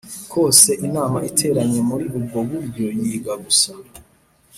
[0.31, 3.71] kose Inama iteranye muri ubwo buryo yiga gusa